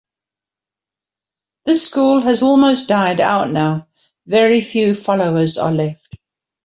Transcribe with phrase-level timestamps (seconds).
[1.65, 3.87] This school has almost died out now;
[4.25, 6.17] very few followers are left.